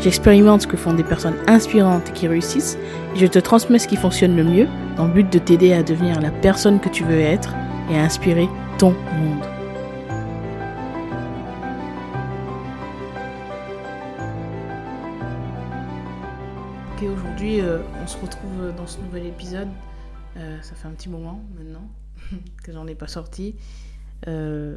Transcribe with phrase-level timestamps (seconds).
[0.00, 2.78] j'expérimente ce que font des personnes inspirantes qui réussissent
[3.14, 5.82] et je te transmets ce qui fonctionne le mieux dans le but de t'aider à
[5.82, 7.54] devenir la personne que tu veux être
[7.90, 8.48] et à inspirer
[8.78, 9.44] ton monde.
[16.94, 19.68] Ok, aujourd'hui, euh, on se retrouve dans ce nouvel épisode.
[20.36, 21.88] Euh, ça fait un petit moment maintenant
[22.62, 23.56] que j'en ai pas sorti.
[24.28, 24.76] Euh,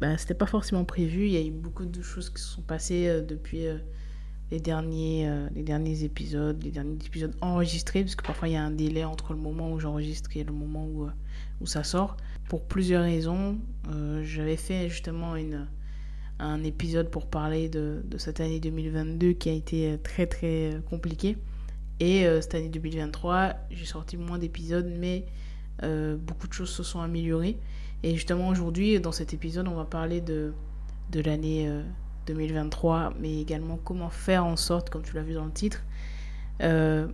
[0.00, 1.26] bah, C'était pas forcément prévu.
[1.26, 3.66] Il y a eu beaucoup de choses qui se sont passées euh, depuis
[4.50, 8.56] les, derniers, euh, les derniers épisodes, les derniers épisodes enregistrés, parce que parfois il y
[8.56, 11.10] a un délai entre le moment où j'enregistre et le moment où, euh,
[11.60, 12.16] où ça sort.
[12.48, 13.58] Pour plusieurs raisons,
[13.90, 15.68] euh, j'avais fait justement une,
[16.38, 21.36] un épisode pour parler de, de cette année 2022 qui a été très très compliquée.
[22.00, 25.26] Et cette année 2023, j'ai sorti moins d'épisodes, mais
[25.82, 27.58] beaucoup de choses se sont améliorées.
[28.02, 30.54] Et justement aujourd'hui, dans cet épisode, on va parler de,
[31.12, 31.70] de l'année
[32.30, 35.82] 2023, mais également comment faire en sorte, comme tu l'as vu dans le titre,
[36.62, 37.08] euh,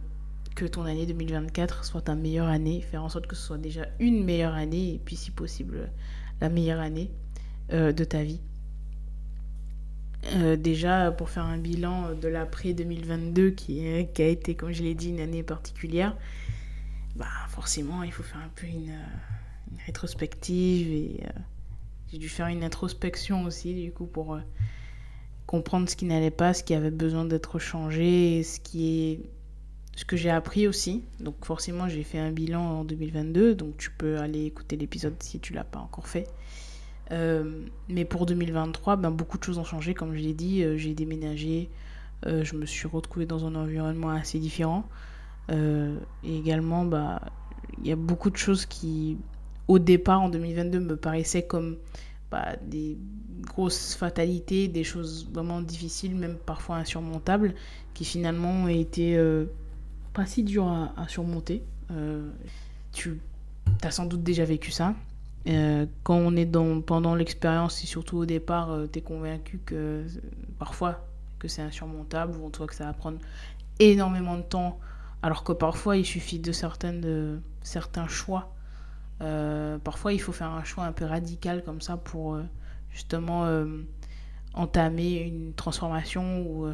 [0.54, 3.86] que ton année 2024 soit ta meilleure année, faire en sorte que ce soit déjà
[3.98, 5.90] une meilleure année, et puis si possible,
[6.40, 7.10] la meilleure année
[7.72, 8.40] euh, de ta vie.
[10.34, 14.94] Euh, déjà, pour faire un bilan de l'après 2022, qui, a été, comme je l'ai
[14.94, 16.16] dit, une année particulière,
[17.14, 18.98] bah forcément, il faut faire un peu une,
[19.70, 21.20] une rétrospective et
[22.10, 24.38] j'ai dû faire une introspection aussi, du coup, pour
[25.46, 29.20] comprendre ce qui n'allait pas, ce qui avait besoin d'être changé, ce qui est
[29.96, 31.02] ce que j'ai appris aussi.
[31.20, 35.40] Donc forcément, j'ai fait un bilan en 2022, donc tu peux aller écouter l'épisode si
[35.40, 36.28] tu l'as pas encore fait.
[37.12, 40.76] Euh, mais pour 2023, ben, beaucoup de choses ont changé, comme je l'ai dit, euh,
[40.76, 41.70] j'ai déménagé,
[42.26, 44.84] euh, je me suis retrouvée dans un environnement assez différent.
[45.48, 47.22] Et également, bah,
[47.78, 49.16] il y a beaucoup de choses qui,
[49.68, 51.76] au départ, en 2022, me paraissaient comme
[52.30, 52.98] bah, des
[53.40, 57.54] grosses fatalités, des choses vraiment difficiles, même parfois insurmontables,
[57.94, 59.46] qui finalement ont été euh,
[60.12, 61.62] pas si dures à, surmonter.
[61.90, 62.28] Euh,
[62.92, 63.20] tu
[63.82, 64.94] as sans doute déjà vécu ça.
[65.46, 70.04] Euh, quand on est dans, pendant l'expérience et surtout au départ, tu es convaincu que
[70.58, 71.06] parfois
[71.38, 73.18] que c'est insurmontable ou en tout cas que ça va prendre
[73.78, 74.80] énormément de temps,
[75.22, 78.55] alors que parfois il suffit de, certaines, de certains choix.
[79.22, 82.42] Euh, parfois il faut faire un choix un peu radical comme ça pour euh,
[82.90, 83.82] justement euh,
[84.52, 86.68] entamer une transformation ou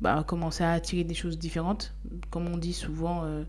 [0.00, 1.94] bah, commencer à attirer des choses différentes.
[2.30, 3.46] Comme on dit souvent, on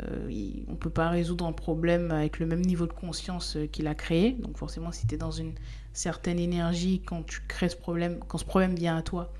[0.00, 4.32] ne peut pas résoudre un problème avec le même niveau de conscience qu'il a créé.
[4.32, 5.52] Donc forcément, si tu es dans une
[5.92, 9.32] certaine énergie quand tu crées ce problème, quand ce problème vient à toi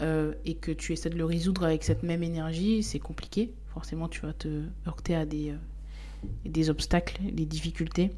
[0.00, 3.54] et que tu essaies de le résoudre avec cette même énergie, c'est compliqué.
[3.68, 5.54] Forcément, tu vas te heurter à des,
[6.44, 8.10] des obstacles, des difficultés.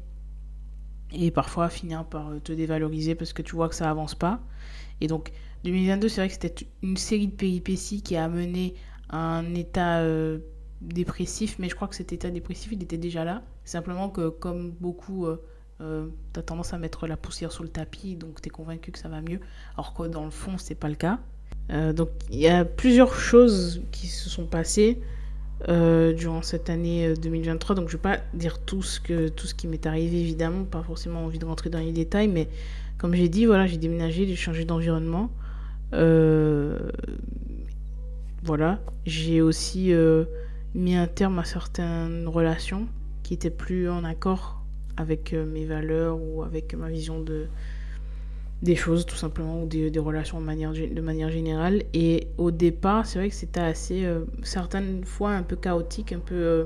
[1.11, 4.41] Et parfois finir par euh, te dévaloriser parce que tu vois que ça avance pas.
[5.01, 5.31] Et donc
[5.63, 8.75] 2022, c'est vrai que c'était une série de péripéties qui a amené
[9.09, 10.39] à un état euh,
[10.81, 13.43] dépressif, mais je crois que cet état dépressif, il était déjà là.
[13.63, 15.41] Simplement que comme beaucoup, euh,
[15.81, 18.91] euh, tu as tendance à mettre la poussière sous le tapis, donc tu es convaincu
[18.91, 19.39] que ça va mieux,
[19.75, 21.19] alors que dans le fond, c'est pas le cas.
[21.69, 24.99] Donc il y a plusieurs choses qui se sont passées
[25.69, 29.47] euh, durant cette année euh, 2023, donc je vais pas dire tout ce, que, tout
[29.47, 32.49] ce qui m'est arrivé, évidemment, pas forcément envie de rentrer dans les détails, mais
[32.97, 35.29] comme j'ai dit, voilà, j'ai déménagé, j'ai changé d'environnement.
[35.93, 36.79] Euh,
[38.43, 40.25] voilà, j'ai aussi euh,
[40.75, 42.87] mis un terme à certaines relations
[43.23, 44.63] qui étaient plus en accord
[44.97, 47.47] avec euh, mes valeurs ou avec ma vision de
[48.63, 51.83] des choses tout simplement ou des, relations de manière, de manière générale.
[51.93, 56.19] Et au départ c'est vrai que c'était assez euh, certaines fois un peu chaotique un
[56.19, 56.65] peu euh,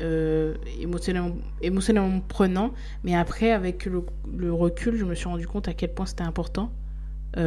[0.00, 2.74] euh, émotionnellement, émotionnellement prenant.
[3.02, 6.70] Mais après avec le, recul je me suis rendu compte à quel point c'était important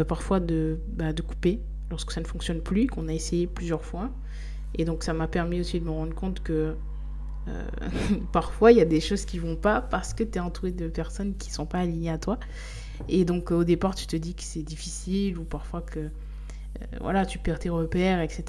[0.08, 1.60] parfois de, bah, de couper
[1.92, 4.10] lorsque ça ne fonctionne plus qu'on a essayé plusieurs fois.
[4.74, 6.74] Et donc ça m'a permis aussi de me rendre compte que
[8.32, 10.88] parfois il y a des choses qui vont pas parce que tu es entouré de
[10.88, 12.40] personnes qui sont pas alignées à toi
[13.10, 16.10] et donc euh, au départ tu te dis que c'est difficile ou parfois que euh,
[17.02, 18.44] voilà tu perds tes repères etc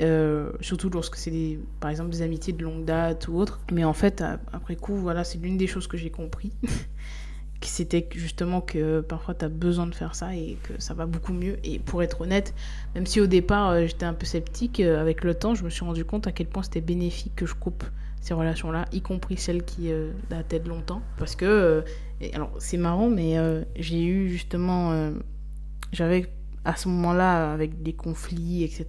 [0.00, 3.84] Euh, surtout lorsque c'est des, par exemple des amitiés de longue date ou autre mais
[3.84, 6.50] en fait après coup voilà c'est l'une des choses que j'ai compris
[7.60, 11.32] c'était justement que parfois tu as besoin de faire ça et que ça va beaucoup
[11.32, 11.58] mieux.
[11.62, 12.54] Et pour être honnête,
[12.94, 16.04] même si au départ j'étais un peu sceptique, avec le temps je me suis rendu
[16.04, 17.84] compte à quel point c'était bénéfique que je coupe
[18.22, 21.02] ces relations-là, y compris celles qui euh, de longtemps.
[21.18, 21.84] Parce que,
[22.32, 23.36] alors c'est marrant, mais
[23.76, 25.12] j'ai eu justement,
[25.92, 26.32] j'avais
[26.64, 28.86] à ce moment-là, avec des conflits, etc.,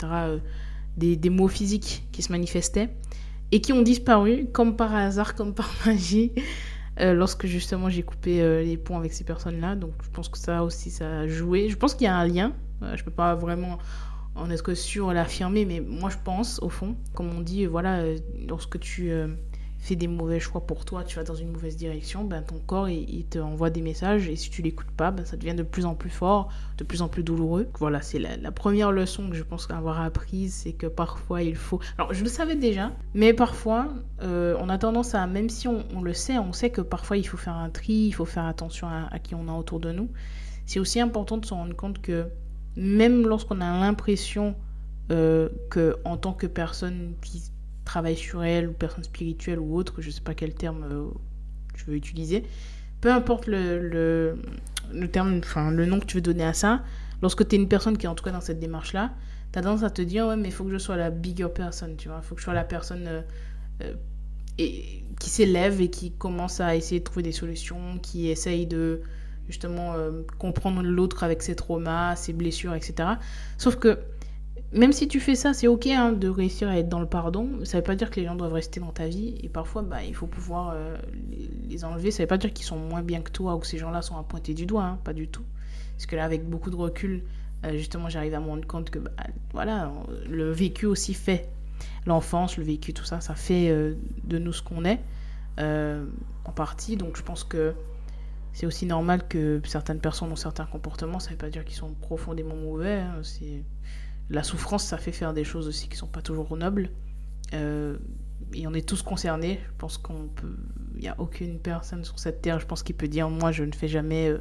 [0.95, 2.89] des, des mots physiques qui se manifestaient
[3.51, 6.31] et qui ont disparu comme par hasard, comme par magie.
[6.99, 9.75] Euh, lorsque justement j'ai coupé euh, les ponts avec ces personnes-là.
[9.75, 11.69] Donc je pense que ça aussi, ça a joué.
[11.69, 12.53] Je pense qu'il y a un lien.
[12.81, 13.79] Euh, je peux pas vraiment
[14.35, 18.03] en être sûr l'affirmer, mais moi je pense au fond, comme on dit, voilà,
[18.47, 19.11] lorsque tu
[19.83, 22.87] fais des mauvais choix pour toi, tu vas dans une mauvaise direction, ben, ton corps
[22.87, 25.85] il, te envoie des messages et si tu l'écoutes pas, ben, ça devient de plus
[25.85, 26.47] en plus fort,
[26.77, 27.67] de plus en plus douloureux.
[27.79, 31.81] Voilà, c'est la, première leçon que je pense avoir apprise, c'est que parfois il faut...
[31.97, 33.89] Alors je le savais déjà, mais parfois
[34.21, 37.27] euh, on a tendance à, même si on, le sait, on sait que parfois il
[37.27, 40.09] faut faire un tri, il faut faire attention à, qui on a autour de nous.
[40.65, 42.27] C'est aussi important de se rendre compte que
[42.75, 44.55] même lorsqu'on a l'impression
[45.11, 47.43] euh, que en tant que personne qui
[47.85, 51.05] travail sur elle, ou personne spirituelle ou autre, je sais pas quel terme euh,
[51.75, 52.43] je veux utiliser,
[53.01, 54.37] peu importe le,
[54.91, 56.83] le, terme, enfin le nom que tu veux donner à ça,
[57.21, 59.11] lorsque tu es une personne qui est en tout cas dans cette démarche-là,
[59.51, 61.49] tu as tendance à te dire, ouais, mais il faut que je sois la bigger
[61.53, 63.21] person, tu vois, il faut que je sois la personne euh,
[63.81, 63.93] euh,
[64.57, 69.01] et, qui s'élève et qui commence à essayer de trouver des solutions, qui essaye de
[69.47, 69.95] justement
[70.39, 73.09] comprendre l'autre avec ses traumas, ses blessures, etc.
[73.57, 73.99] Sauf que
[74.73, 77.63] même si tu fais ça, c'est ok hein, de réussir à être dans le pardon.
[77.63, 79.35] Ça veut pas dire que les gens doivent rester dans ta vie.
[79.43, 80.97] Et parfois, bah, il faut pouvoir euh,
[81.69, 82.09] les, enlever.
[82.11, 84.17] Ça veut pas dire qu'ils sont moins bien que toi ou que ces gens-là sont
[84.17, 84.83] à pointer du doigt.
[84.83, 85.43] Hein, pas du tout.
[85.95, 87.23] Parce que là, avec beaucoup de recul,
[87.65, 89.11] euh, justement, j'arrive à me rendre compte que bah,
[89.53, 89.91] voilà,
[90.27, 91.49] le vécu aussi fait.
[92.07, 93.93] L'enfance, le vécu, tout ça, ça fait euh,
[94.23, 94.99] de nous ce qu'on est.
[95.59, 96.97] en partie.
[96.97, 97.73] Donc je pense que
[98.53, 101.19] c'est aussi normal que certaines personnes ont certains comportements.
[101.19, 102.99] Ça veut pas dire qu'ils sont profondément mauvais.
[102.99, 103.21] Hein,
[104.29, 106.89] la souffrance, ça fait faire des choses aussi qui sont pas toujours nobles.
[107.53, 107.97] Euh,
[108.53, 109.59] et on est tous concernés.
[109.65, 110.55] Je pense qu'on peut.
[110.95, 113.71] N'y a aucune personne sur cette terre, je pense, qui peut dire Moi, je ne
[113.71, 114.37] fais jamais euh,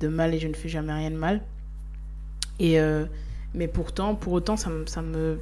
[0.00, 1.42] de mal et je ne fais jamais rien de mal.
[2.58, 3.06] Et, euh,
[3.54, 5.38] mais pourtant, pour autant, ça, me, me.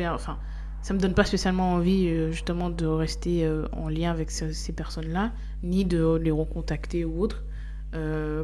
[0.00, 0.38] Enfin,
[0.80, 5.32] ça me donne pas spécialement envie, justement, de rester en lien avec ces personnes-là,
[5.66, 7.44] ni de les recontacter ou autre.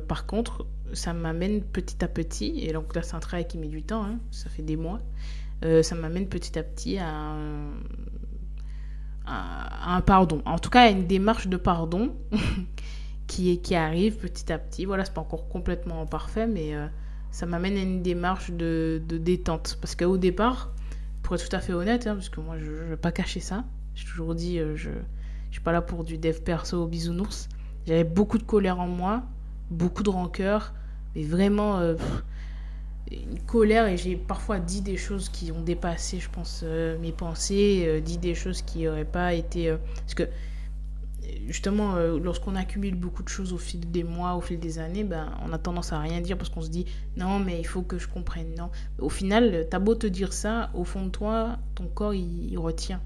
[0.09, 3.69] par contre, ça m'amène petit à petit, et donc là c'est un travail qui met
[3.69, 5.01] du temps, hein, ça fait des mois,
[5.65, 7.37] euh, ça m'amène petit à petit à
[9.27, 12.15] un, pardon, en tout cas à une démarche de pardon
[13.27, 14.85] qui, qui arrive petit à petit.
[14.85, 16.89] Voilà, c'est pas encore complètement parfait, mais euh,
[17.31, 19.79] ça m'amène à une démarche de, détente.
[19.81, 20.73] Parce qu'au départ,
[21.23, 23.39] pour être tout à fait honnête, hein, parce que moi je ne vais pas cacher
[23.39, 23.65] ça,
[23.95, 24.75] j'ai toujours dit, euh,
[25.53, 27.51] je suis pas là pour du dev perso bisounours.
[27.87, 29.23] J'avais beaucoup de colère en moi,
[29.71, 30.73] beaucoup de rancœur,
[31.15, 31.95] mais vraiment euh,
[33.11, 37.13] une colère et j'ai parfois dit des choses qui ont dépassé, je pense, euh, mes
[37.13, 39.77] pensées, euh, dit des choses qui n'auraient pas été...
[39.97, 40.23] parce que
[41.47, 45.35] justement, lorsqu'on accumule beaucoup de choses au fil des mois, au fil des années, ben,
[45.47, 46.87] on a tendance à rien dire parce qu'on se dit
[47.19, 48.55] non, mais il faut que je comprenne.
[48.57, 48.71] Non.
[48.99, 53.03] Au final, t'as beau te dire ça, au fond de toi, ton corps, il, retient.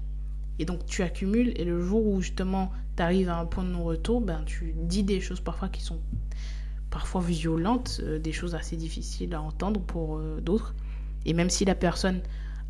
[0.59, 3.69] Et donc, tu accumules et le jour où justement tu arrives à un point de
[3.69, 5.99] non-retour, ben, tu dis des choses parfois qui sont
[6.89, 10.73] parfois violentes, euh, des choses assez difficiles à entendre pour euh, d'autres.
[11.25, 12.21] Et même si la personne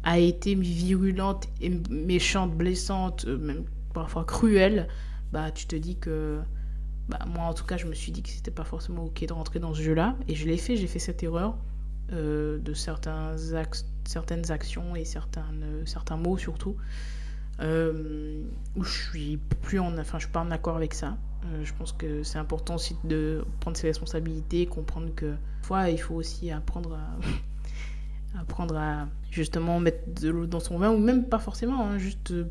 [0.04, 1.48] a été virulente
[1.90, 3.64] méchante, blessante, euh, même
[3.94, 4.88] parfois cruelle,
[5.32, 6.40] bah tu te dis que
[7.10, 9.34] bah, moi en tout cas je me suis dit que c'était pas forcément ok de
[9.34, 11.58] rentrer dans ce jeu-là et je l'ai fait, j'ai fait cette erreur
[12.10, 13.36] de certains
[14.06, 15.46] certaines actions et certains,
[15.86, 16.78] certains mots surtout
[17.60, 21.18] où je suis plus en enfin je suis pas en accord avec ça.
[21.46, 25.98] Euh, je pense que c'est important aussi de prendre ses responsabilités, comprendre que fois il
[25.98, 31.26] faut aussi apprendre à, apprendre à justement mettre de l'eau dans son vin ou même
[31.26, 32.50] pas forcément, hein, juste euh,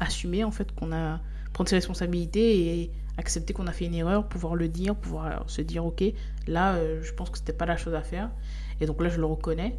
[0.00, 1.20] assumer en fait qu'on a
[1.52, 5.60] prendre ses responsabilités et accepter qu'on a fait une erreur, pouvoir le dire, pouvoir se
[5.60, 6.04] dire ok
[6.46, 8.30] là euh, je pense que c'était pas la chose à faire.
[8.80, 9.78] Et donc là je le reconnais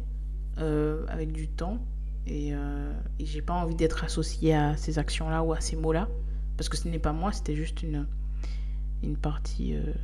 [1.08, 1.78] avec du temps
[2.26, 5.92] et, et j'ai pas envie d'être associé à ces actions là ou à ces mots
[5.92, 6.08] là
[6.56, 8.06] parce que ce n'est pas moi, c'était juste une
[9.02, 9.94] une partie, euh,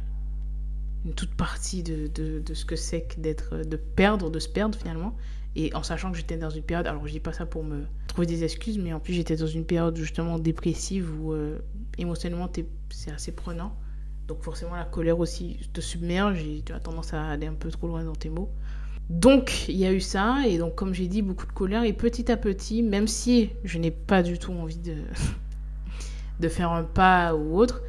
[1.04, 4.48] une toute partie de, de, de ce que c'est que d'être, de perdre, de se
[4.48, 5.14] perdre finalement.
[5.54, 7.84] Et en sachant que j'étais dans une période, alors je dis pas ça pour me
[8.06, 11.58] trouver des excuses, mais en plus j'étais dans une période justement dépressive où euh,
[11.98, 12.50] émotionnellement
[12.90, 13.76] c'est assez prenant.
[14.26, 17.70] Donc forcément la colère aussi te submerge et tu as tendance à aller un peu
[17.70, 18.50] trop loin dans tes mots.
[19.08, 21.92] Donc il y a eu ça et donc comme j'ai dit beaucoup de colère et
[21.92, 24.96] petit à petit, même si je n'ai pas du tout envie de,
[26.40, 27.82] de faire un pas ou autre,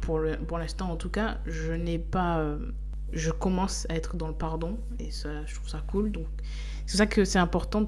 [0.00, 2.38] pour l'instant en tout cas, je n'ai pas...
[2.38, 2.58] Euh,
[3.12, 6.10] je commence à être dans le pardon et ça, je trouve ça cool.
[6.10, 6.26] Donc
[6.86, 7.86] c'est ça que c'est important.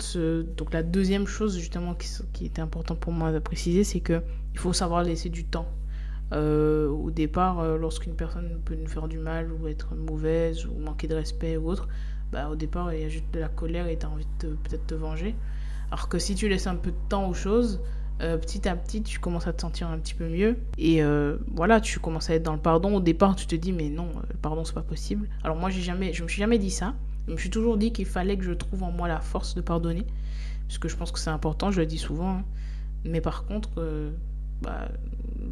[0.56, 4.22] Donc la deuxième chose justement qui, qui était important pour moi de préciser, c'est que
[4.54, 5.68] il faut savoir laisser du temps.
[6.32, 10.78] Euh, au départ, euh, lorsqu'une personne peut nous faire du mal ou être mauvaise ou
[10.78, 11.88] manquer de respect ou autre,
[12.32, 14.48] bah, au départ il y a juste de la colère et tu as envie de
[14.48, 15.34] peut-être te venger.
[15.90, 17.80] Alors que si tu laisses un peu de temps aux choses,
[18.22, 20.56] euh, petit à petit, tu commences à te sentir un petit peu mieux.
[20.78, 22.96] Et euh, voilà, tu commences à être dans le pardon.
[22.96, 25.28] Au départ, tu te dis, mais non, le pardon, c'est pas possible.
[25.44, 26.94] Alors moi, jamais, je me suis jamais dit ça.
[27.28, 29.60] Je me suis toujours dit qu'il fallait que je trouve en moi la force de
[29.60, 30.06] pardonner.
[30.66, 32.38] Parce que je pense que c'est important, je le dis souvent.
[32.38, 32.44] Hein.
[33.04, 34.10] Mais par contre, euh,
[34.62, 34.88] bah,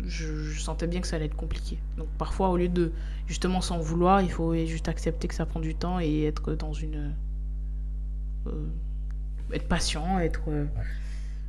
[0.07, 1.79] je, sentais bien que ça allait être compliqué.
[1.97, 2.93] Donc parfois, au lieu de
[3.27, 6.73] justement s'en vouloir, il faut juste accepter que ça prend du temps et être dans
[6.73, 7.13] une...
[9.53, 10.43] être patient, être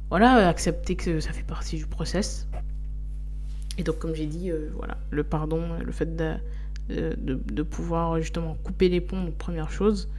[0.09, 2.47] voilà, accepter que ça fait partie du process.
[3.77, 6.37] Et donc, comme j'ai dit, euh, voilà, le pardon, le fait de,
[6.87, 10.09] de, pouvoir justement couper les ponts, première chose.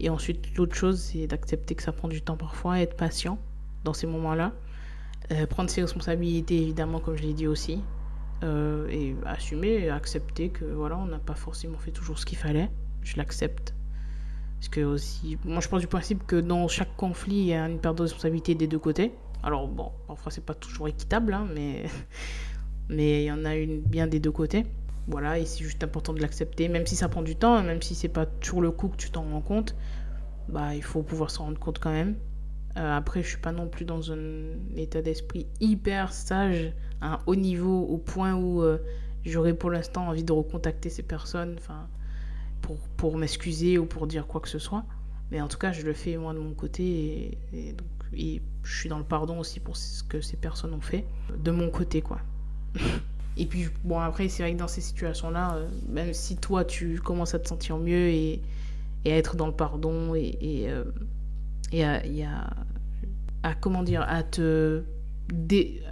[0.00, 3.38] Et ensuite, l'autre chose, c'est d'accepter que ça prend du temps parfois, être patient
[3.84, 4.52] dans ces moments-là.
[5.32, 7.80] Euh, prendre ses responsabilités, évidemment, comme je l'ai dit aussi.
[8.42, 12.70] Euh, et assumer accepter que voilà, on n'a pas forcément fait toujours ce qu'il fallait.
[13.02, 13.74] Je l'accepte.
[14.58, 17.66] Parce que aussi, moi je pense du principe que dans chaque conflit, il y a
[17.66, 19.12] une perte de responsabilité des deux côtés.
[19.42, 21.84] Alors bon, parfois c'est pas toujours équitable, hein, mais
[22.88, 24.66] mais il y en a une bien des deux côtés.
[25.06, 27.94] Voilà, et c'est juste important de l'accepter, même si ça prend du temps, même si
[27.94, 29.76] c'est pas toujours le coup que tu t'en rends compte,
[30.48, 32.16] bah il faut pouvoir s'en rendre compte quand même.
[32.76, 34.16] Euh, après, je suis pas non plus dans un
[34.76, 38.78] état d'esprit hyper sage, à un haut niveau, au point où euh,
[39.24, 41.56] j'aurais pour l'instant envie de recontacter ces personnes,
[42.62, 44.84] pour, pour m'excuser ou pour dire quoi que ce soit.
[45.30, 48.78] Mais en tout cas, je le fais moi de mon côté et donc et je
[48.78, 51.04] suis dans le pardon aussi pour ce que ces personnes ont fait,
[51.36, 52.20] de mon côté, quoi.
[53.36, 57.00] et puis, bon, après, c'est vrai que dans ces situations-là, euh, même si toi, tu
[57.00, 58.40] commences à te sentir mieux et,
[59.04, 60.68] et à être dans le pardon et,
[61.72, 61.98] et, euh,
[63.42, 64.82] à, comment dire, à te,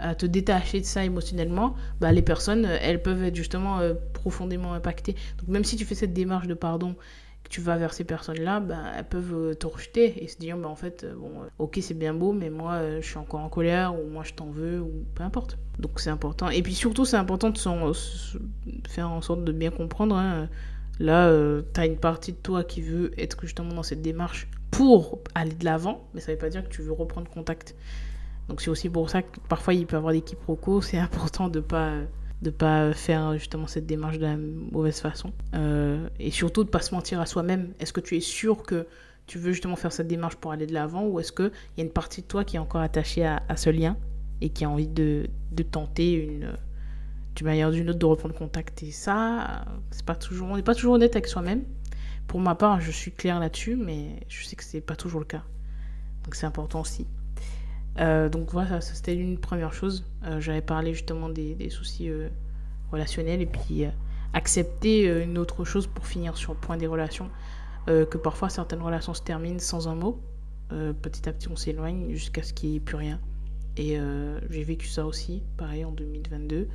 [0.00, 4.74] à te détacher de ça émotionnellement, bah, les personnes, elles peuvent être justement euh, profondément
[4.74, 5.16] impactées.
[5.38, 6.96] Donc, même si tu fais cette démarche de pardon
[7.52, 10.68] tu vas vers ces personnes-là, ben, elles peuvent euh, te rejeter et se dire, ben,
[10.68, 13.50] en fait, euh, bon, euh, ok, c'est bien beau, mais moi, je suis encore en
[13.50, 15.58] colère, ou moi, je t'en veux, ou peu importe.
[15.78, 16.48] Donc, c'est important.
[16.48, 17.58] Et puis, surtout, c'est important de
[18.88, 20.16] faire en sorte de bien comprendre.
[20.16, 20.48] Hein.
[20.98, 21.30] Là,
[21.74, 25.54] tu as une partie de toi qui veut être justement dans cette démarche pour aller
[25.54, 27.76] de l'avant, mais ça ne veut pas dire que tu veux reprendre contact.
[28.48, 30.80] Donc, c'est aussi pour ça que parfois, il peut y avoir des quiproquos.
[30.80, 31.92] C'est important de ne pas
[32.40, 35.32] de pas faire justement cette démarche de la mauvaise façon.
[35.54, 37.72] Euh, et surtout de pas se mentir à soi-même.
[37.78, 38.88] Est-ce que tu es sûr que
[39.28, 41.84] tu veux justement faire cette démarche pour aller de l'avant ou est-ce qu'il y a
[41.84, 43.96] une partie de toi qui est encore attachée à, ce lien
[44.40, 46.52] et qui a envie de, de tenter une
[47.36, 48.82] d'une manière ou d'une autre de reprendre contact?
[48.82, 51.62] Et ça c'est pas toujours on n'est pas toujours honnête avec soi-même
[52.26, 55.26] pour ma part je suis claire là-dessus mais je sais que c'est pas toujours le
[55.26, 55.44] cas
[56.24, 57.06] donc c'est important aussi
[57.98, 60.04] euh, donc voilà, ça, c'était une première chose.
[60.24, 62.28] Euh, j'avais parlé justement des, des soucis euh,
[62.90, 63.84] relationnels et puis
[64.32, 67.28] accepter une autre chose pour finir sur le point des relations.
[67.86, 70.22] que parfois certaines relations se terminent sans un mot.
[70.70, 73.20] petit à petit on s'éloigne jusqu'à ce qu'il n'y ait plus rien.
[73.76, 73.98] Et
[74.48, 76.68] j'ai vécu ça aussi, pareil en 2022.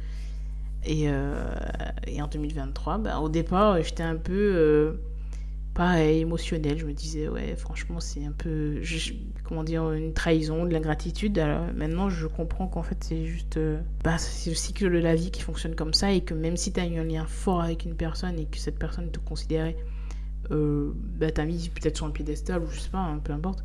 [0.86, 5.00] Et, et en 2023, bah, au départ j'étais un peu
[5.78, 6.80] pas émotionnel.
[6.80, 8.82] Je me disais, ouais, franchement, c'est un peu,
[9.44, 11.38] comment dire, une trahison, de l'ingratitude.
[11.76, 15.30] Maintenant, je comprends qu'en fait, c'est juste, euh, bah, c'est le cycle de la vie
[15.30, 17.86] qui fonctionne comme ça et que même si tu as eu un lien fort avec
[17.86, 19.78] une personne et que cette personne te considérait,
[20.50, 23.64] euh, bah, t'as mis peut-être sur un piédestal ou je sais pas, hein, peu importe,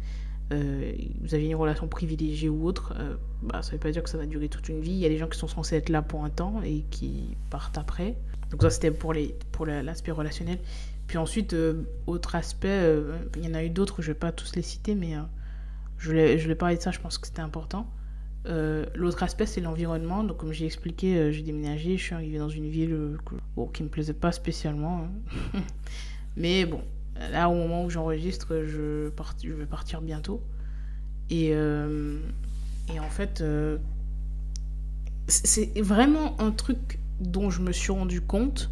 [0.53, 0.93] euh,
[1.23, 4.19] vous avez une relation privilégiée ou autre, euh, bah, ça veut pas dire que ça
[4.19, 4.93] va durer toute une vie.
[4.93, 7.37] Il y a des gens qui sont censés être là pour un temps et qui
[7.49, 8.17] partent après.
[8.51, 10.59] Donc ça, c'était pour l'aspect pour relationnel.
[11.13, 14.19] Puis ensuite, euh, autre aspect, euh, il y en a eu d'autres, je ne vais
[14.19, 15.21] pas tous les citer, mais euh,
[15.99, 17.87] je, voulais, je parler de ça, je pense que c'était important.
[18.47, 20.25] L'autre aspect, c'est l'environnement.
[20.25, 22.97] Donc, comme j'ai expliqué, j'ai déménagé, je suis arrivée dans une ville
[23.75, 25.07] qui ne me plaisait pas spécialement.
[25.55, 25.61] Hein.
[26.39, 26.81] mais bon,
[27.31, 29.11] là, au moment où j'enregistre, je,
[29.45, 30.41] je vais partir bientôt.
[31.29, 33.45] Et, et en fait,
[35.29, 38.71] c'est vraiment un truc dont je me suis rendu compte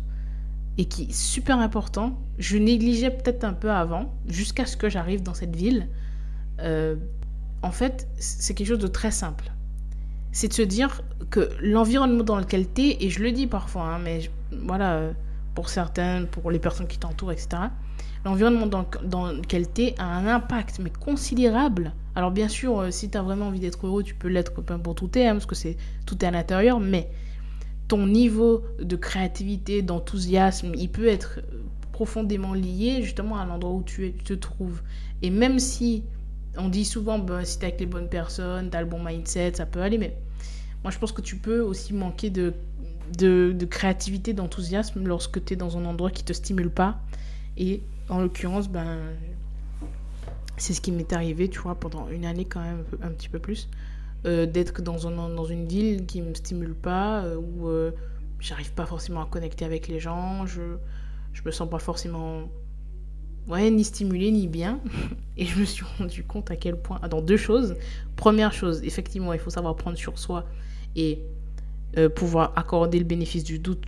[0.79, 2.19] et qui est super important.
[2.39, 5.89] Je négligeais peut-être un peu avant, jusqu'à ce que j'arrive dans cette ville.
[6.61, 6.97] Euh,
[7.63, 9.53] en fait, c'est quelque chose de très simple.
[10.33, 13.83] C'est de se dire que l'environnement dans lequel tu es, et je le dis parfois,
[13.83, 15.11] hein, mais voilà,
[15.55, 17.49] pour certains, pour les personnes qui t'entourent, etc.,
[18.25, 21.93] l'environnement dans, dans, lequel tu es a un impact, mais considérable.
[22.15, 24.75] Alors bien sûr, euh, si tu as vraiment envie d'être heureux, tu peux l'être peu
[24.75, 27.09] importe où tu es, hein, parce que c'est tout est à l'intérieur, mais
[27.91, 31.41] ton niveau de créativité, d'enthousiasme, il peut être
[31.91, 34.81] profondément lié justement à l'endroit où tu, te trouves.
[35.23, 36.05] Et même si
[36.57, 39.55] on dit souvent, ben, si tu avec les bonnes personnes, tu as le bon mindset,
[39.55, 40.17] ça peut aller, mais
[40.85, 42.55] moi je pense que tu peux aussi manquer de,
[43.19, 47.01] de, créativité, d'enthousiasme lorsque tu es dans un endroit qui te stimule pas.
[47.57, 48.99] Et en l'occurrence, ben,
[50.59, 53.41] c'est ce qui m'est arrivé, tu vois, pendant une année quand même, un, petit peu
[53.41, 53.69] plus,
[54.27, 57.93] euh, d'être dans, dans une ville qui me stimule pas, euh, où euh,
[58.39, 60.77] j'arrive pas forcément à connecter avec les gens, je,
[61.33, 62.49] je me sens pas forcément
[63.49, 64.81] ouais, ni stimulé ni bien.
[65.37, 67.01] Et je me suis rendu compte à quel point.
[67.09, 67.77] Dans deux choses.
[68.17, 70.45] Première chose, effectivement, il faut savoir prendre sur soi
[70.97, 71.23] et
[72.15, 73.83] pouvoir accorder le bénéfice du doute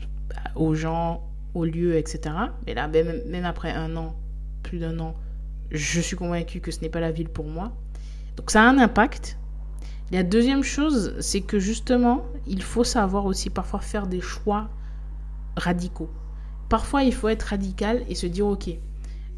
[0.56, 1.22] aux gens,
[1.54, 2.34] aux lieux, etc.
[2.66, 4.16] Mais là, même, même après un an,
[4.62, 5.14] plus d'un an,
[5.70, 7.72] je suis convaincue que ce n'est pas la ville pour moi.
[8.36, 9.36] Donc ça a un impact.
[10.12, 14.68] La deuxième chose, c'est que justement, il faut savoir aussi parfois faire des choix
[15.56, 16.10] radicaux.
[16.68, 18.68] Parfois, il faut être radical et se dire, ok,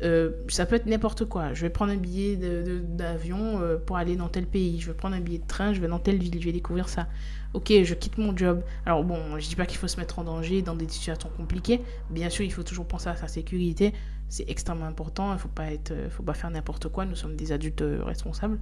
[0.02, 1.54] euh, ça peut être n'importe quoi.
[1.54, 4.81] Je vais prendre un billet d'avion euh, pour aller dans tel pays.
[4.81, 6.88] Je vais prendre un billet de train, je vais dans telle ville, je vais découvrir
[6.88, 7.07] ça.
[7.52, 8.64] Ok, je quitte mon job.
[8.85, 11.83] Alors bon, je dis pas qu'il faut se mettre en danger dans des situations compliquées.
[12.11, 13.93] Bien sûr, il faut toujours penser à sa sécurité.
[14.28, 15.33] C'est extrêmement important.
[15.35, 17.04] Il faut euh, faut pas faire n'importe quoi.
[17.04, 18.59] Nous sommes des adultes responsables.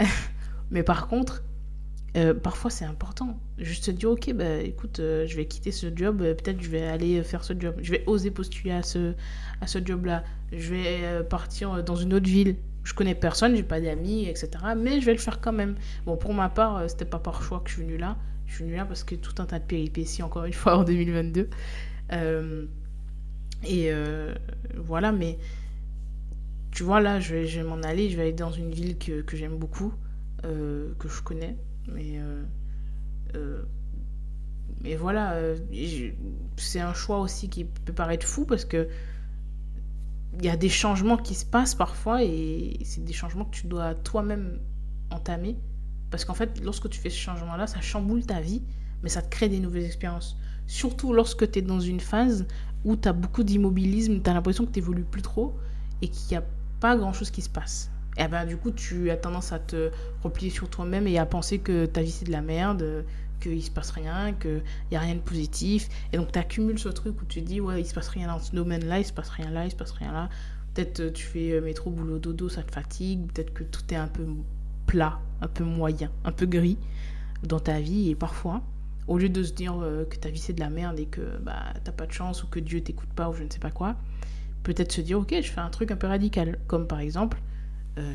[0.70, 1.42] Mais par contre,
[2.16, 3.38] euh, parfois c'est important.
[3.58, 6.70] Juste se dire, ok, bah, écoute, euh, je vais quitter ce job, euh, peut-être je
[6.70, 9.14] vais aller faire ce job, je vais oser postuler à ce,
[9.60, 12.56] à ce job-là, je vais partir dans une autre ville.
[12.84, 14.48] Je connais personne, j'ai pas d'amis, etc.
[14.76, 15.74] Mais je vais le faire quand même.
[16.06, 18.16] Bon, pour ma part, c'était pas par choix que je suis venue là.
[18.46, 20.84] Je suis venue là parce que tout un tas de péripéties, encore une fois, en
[20.84, 21.50] 2022.
[23.64, 23.90] et
[24.76, 25.38] voilà, mais
[26.70, 28.96] tu vois, là, je vais, je vais m'en aller, je vais aller dans une ville
[28.98, 29.92] que, que j'aime beaucoup,
[30.46, 31.56] que je connais
[31.88, 32.44] mais, euh,
[33.34, 33.62] euh,
[34.82, 35.56] mais voilà, euh,
[36.56, 38.88] c'est un choix aussi qui peut paraître fou parce que
[40.38, 43.66] il y a des changements qui se passent parfois et c'est des changements que tu
[43.68, 44.60] dois toi-même
[45.10, 45.56] entamer.
[46.10, 48.62] Parce qu'en fait, lorsque tu fais ce changement-là, ça chamboule ta vie,
[49.02, 50.36] mais ça te crée des nouvelles expériences.
[50.66, 52.46] Surtout lorsque tu es dans une phase
[52.84, 55.56] où tu as beaucoup d'immobilisme, tu as l'impression que tu plus trop
[56.02, 56.44] et qu'il n'y a
[56.80, 59.90] pas grand-chose qui se passe et eh ben du coup tu as tendance à te
[60.22, 63.04] replier sur toi-même et à penser que ta vie c'est de la merde,
[63.40, 65.88] qu'il se passe rien, qu'il n'y a rien de positif.
[66.12, 68.28] Et donc tu accumules ce truc où tu te dis ouais il se passe rien
[68.28, 70.30] dans ce domaine-là, il se passe rien là, il se passe rien là.
[70.72, 73.96] Peut-être euh, tu fais euh, métro, boulot, dodo, ça te fatigue, peut-être que tout est
[73.96, 74.26] un peu
[74.86, 76.78] plat, un peu moyen, un peu gris
[77.42, 78.62] dans ta vie et parfois
[79.08, 81.38] au lieu de se dire euh, que ta vie c'est de la merde et que
[81.42, 83.70] bah t'as pas de chance ou que Dieu t'écoute pas ou je ne sais pas
[83.70, 83.96] quoi,
[84.62, 87.38] peut-être se dire ok je fais un truc un peu radical comme par exemple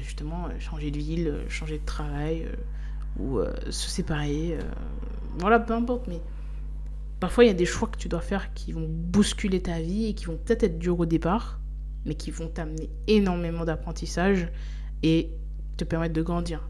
[0.01, 2.47] justement euh, changer de ville, euh, changer de travail
[3.19, 3.39] ou
[3.69, 4.57] se séparer.
[5.37, 6.21] voilà, peu importe, mais
[7.19, 10.05] parfois il y a des choix que tu dois faire qui vont bousculer ta vie
[10.05, 11.59] et qui vont peut-être être durs au départ,
[12.05, 14.47] mais qui vont t'amener énormément d'apprentissage
[15.03, 15.29] et
[15.75, 16.69] te permettre de grandir.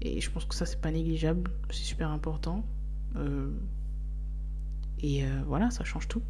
[0.00, 2.64] Et je pense que ça, c'est pas négligeable, c'est super important.
[5.02, 6.22] et voilà, ça change tout.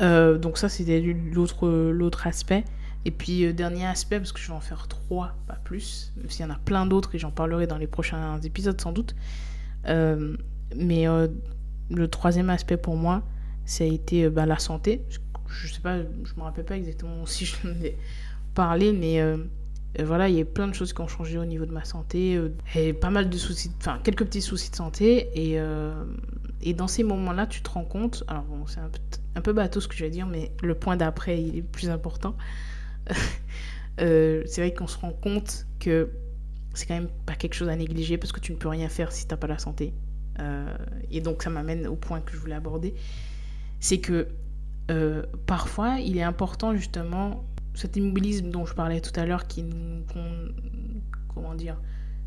[0.00, 2.64] donc ça, c'était l'autre aspect.
[3.04, 6.30] Et puis, euh, dernier aspect, parce que je vais en faire trois, pas plus, même
[6.30, 9.14] s'il y en a plein d'autres et j'en parlerai dans les prochains épisodes sans doute.
[9.86, 10.36] Euh,
[10.76, 11.28] mais euh,
[11.90, 13.22] le troisième aspect pour moi,
[13.64, 15.02] ça a été bah, la santé.
[15.48, 17.98] Je, sais pas, je me rappelle pas exactement si je l'ai ai
[18.54, 19.22] parlé, mais
[20.04, 22.40] voilà, il y a plein de choses qui ont changé au niveau de ma santé.
[22.74, 25.30] et pas mal de soucis, enfin, quelques petits soucis de santé.
[25.34, 25.58] Et,
[26.60, 28.90] et dans ces moments-là, tu te rends compte, alors bon, c'est un
[29.38, 31.88] un peu bateau ce que je vais dire, mais le point d'après, il est plus
[31.88, 32.36] important.
[34.00, 36.10] Euh, c'est vrai qu'on se rend compte que
[36.74, 39.12] c'est quand même pas quelque chose à négliger parce que tu ne peux rien faire
[39.12, 39.92] si t'as pas la santé.
[40.38, 40.76] Euh,
[41.10, 42.94] et donc ça m'amène au point que je voulais aborder,
[43.80, 44.28] c'est que
[44.90, 47.44] euh, parfois il est important justement
[47.74, 49.64] cet immobilisme dont je parlais tout à l'heure qui
[51.34, 51.76] comment dire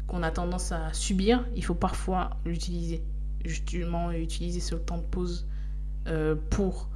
[0.08, 3.02] qu'on a tendance à subir, il faut parfois l'utiliser.
[3.46, 5.48] Justement utiliser ce temps de pause
[6.50, 6.90] pour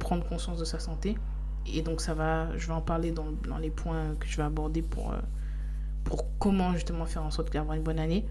[0.00, 1.16] prendre conscience de sa santé
[1.66, 4.42] et donc ça va, je vais en parler dans, dans les points que je vais
[4.42, 5.18] aborder pour, euh,
[6.04, 8.26] pour comment justement faire en sorte d'avoir une bonne année.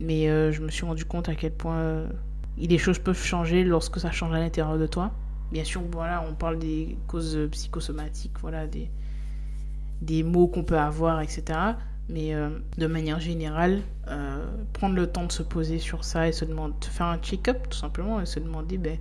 [0.00, 2.08] Mais euh, je me suis rendu compte à quel point euh,
[2.56, 5.12] les choses peuvent changer lorsque ça change à l'intérieur de toi.
[5.50, 8.90] Bien sûr, voilà, on parle des causes psychosomatiques, voilà, des,
[10.02, 11.58] des mots qu'on peut avoir, etc.
[12.10, 12.34] Mais
[12.76, 13.80] de manière générale,
[14.74, 17.68] prendre le temps de se poser sur ça et se demander, de faire un check-up
[17.70, 18.98] tout simplement et se demander, ben,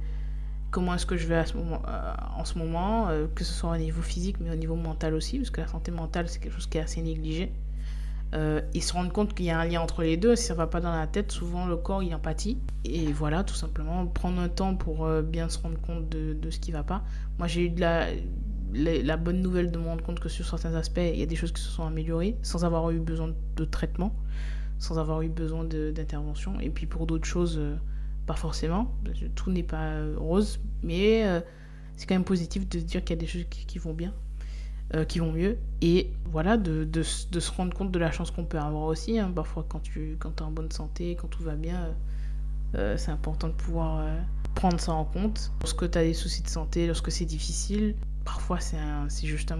[0.71, 4.01] comment est-ce que je vais euh, en ce moment, euh, que ce soit au niveau
[4.01, 6.77] physique, mais au niveau mental aussi, parce que la santé mentale, c'est quelque chose qui
[6.77, 7.51] est assez négligé.
[8.33, 10.35] euh, et se rendre compte qu'il y a un lien entre les deux.
[10.35, 12.57] Si ça va pas dans la tête, souvent le corps il empathie.
[12.83, 16.71] Et voilà, tout simplement, prendre un temps pour bien se rendre compte de, ce qui
[16.71, 17.03] va pas.
[17.37, 21.17] Moi, j'ai eu la, bonne nouvelle de me rendre compte que sur certains aspects, il
[21.17, 24.13] y a des choses qui se sont améliorées sans avoir eu besoin de traitement,
[24.77, 26.59] sans avoir eu besoin d'intervention.
[26.59, 27.61] Et puis pour d'autres choses,
[28.27, 28.93] pas forcément.
[29.33, 31.23] Tout n'est pas rose, mais
[31.95, 34.13] c'est quand même positif de dire qu'il y a des choses qui vont bien.
[34.95, 35.57] Euh, qui vont mieux.
[35.81, 39.19] Et voilà, de, de, se rendre compte de la chance qu'on peut avoir aussi.
[39.19, 39.29] Hein.
[39.35, 41.91] Parfois, quand tu quand es en bonne santé, quand tout va bien, euh,
[42.75, 44.07] euh, c'est important de pouvoir
[44.55, 45.51] prendre ça en compte.
[45.59, 49.59] Lorsque tu as des soucis de santé, lorsque c'est difficile, parfois c'est juste un,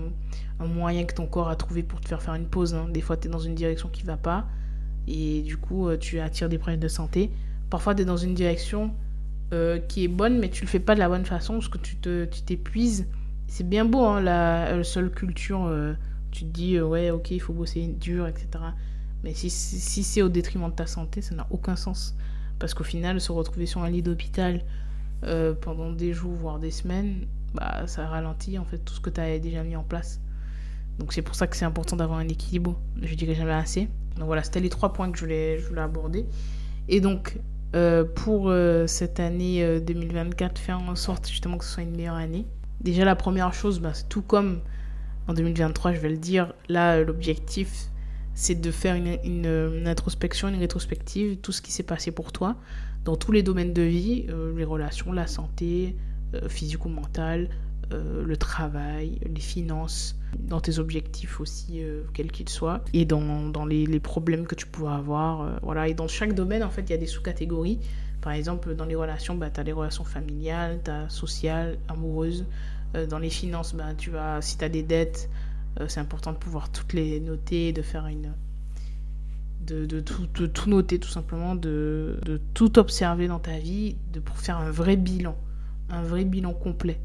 [0.62, 2.74] un, moyen que ton corps a trouvé pour te faire faire une pause.
[2.74, 2.88] Hein.
[2.88, 4.48] Des fois, tu es dans une direction qui va pas
[5.08, 7.32] et du coup, tu attires des problèmes de santé.
[7.70, 8.94] Parfois, tu es dans une direction
[9.88, 11.96] qui est bonne, mais tu le fais pas de la bonne façon parce que tu
[11.96, 13.08] t'épuises.
[13.10, 15.66] Tu c'est bien beau, hein, la, seule culture.
[15.66, 15.94] Euh,
[16.32, 18.48] tu te dis, euh, ouais, ok, il faut bosser dur, etc.
[19.24, 22.16] Mais si, si, c'est au détriment de ta santé, ça n'a aucun sens.
[22.60, 24.64] Parce qu'au final, se retrouver sur un lit d'hôpital
[25.24, 29.10] euh, pendant des jours, voire des semaines, bah, ça ralentit en fait tout ce que
[29.10, 30.20] tu as déjà mis en place.
[31.00, 32.80] Donc c'est pour ça que c'est important d'avoir un équilibre.
[33.02, 33.88] Je dirais jamais assez.
[34.18, 36.26] Donc voilà, c'était les trois points que je voulais, je voulais aborder.
[36.90, 37.38] Et donc,
[38.16, 38.54] pour
[38.88, 42.46] cette année 2024, faire en sorte justement que ce soit une meilleure année.
[42.82, 44.62] Déjà, la première chose, bah, tout comme
[45.28, 47.90] en 2023, je vais le dire, là, l'objectif,
[48.34, 52.56] c'est de faire une, introspection, une rétrospective, tout ce qui s'est passé pour toi
[53.04, 55.96] dans tous les domaines de vie, euh, les relations, la santé,
[56.34, 57.50] euh, physico-mentale,
[57.94, 61.82] euh, le travail, les finances, dans tes objectifs aussi,
[62.14, 65.60] quels qu'ils soient, et dans, dans les, problèmes que tu pourras avoir.
[65.64, 65.88] voilà.
[65.88, 67.80] Et dans chaque domaine, en fait, il y a des sous-catégories.
[68.22, 72.46] Par exemple, dans les relations, bah, tu as les relations familiales, as sociales, amoureuses.
[72.96, 75.30] Euh, dans les finances, bah, tu vas, si tu as des dettes,
[75.80, 78.34] euh, c'est important de pouvoir toutes les noter, de faire une.
[79.62, 83.98] De, de, tout, de tout, noter tout simplement, de, de, tout observer dans ta vie,
[84.14, 85.36] de pour faire un vrai bilan,
[85.90, 87.00] un vrai bilan complet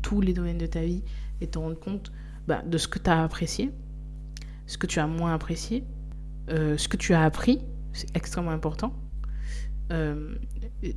[0.00, 1.02] tous les domaines de ta vie
[1.40, 2.12] et te rendre compte
[2.46, 3.70] bah, de ce que tu as apprécié,
[4.66, 5.84] ce que tu as moins apprécié,
[6.50, 7.60] euh, ce que tu as appris,
[7.92, 8.94] c'est extrêmement important,
[9.92, 10.34] euh,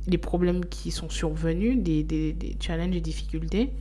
[0.06, 3.72] les problèmes qui sont survenus, des, des, des challenges et difficultés,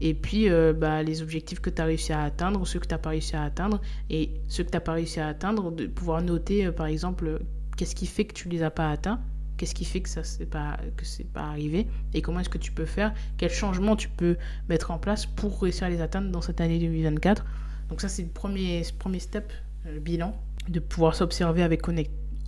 [0.00, 2.94] et puis euh, bah, les objectifs que tu as réussi à atteindre, ceux que tu
[2.94, 5.86] n'as pas réussi à atteindre, et ceux que tu n'as pas réussi à atteindre, de
[5.86, 7.40] pouvoir noter par exemple
[7.76, 9.20] qu'est-ce qui fait que tu ne les as pas atteints,
[9.60, 12.56] qu'est-ce qui fait que ça c'est pas que c'est pas arrivé et comment est-ce que
[12.56, 14.38] tu peux faire quels changements tu peux
[14.70, 17.44] mettre en place pour réussir à les atteindre dans cette année 2024
[17.90, 19.52] donc ça c'est le premier premier step
[19.84, 20.34] le bilan
[20.68, 21.82] de pouvoir s'observer avec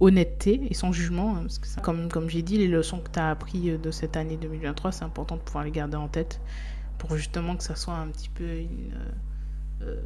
[0.00, 1.36] honnêteté et sans jugement.
[1.36, 3.90] Hein, parce que comme, comme j'ai dit, les leçons que tu as apprises euh, de
[3.90, 6.40] cette année 2023, c'est important de pouvoir les garder en tête
[6.98, 8.44] pour justement que ça soit un petit peu.
[8.44, 8.66] Euh,
[9.82, 10.00] euh,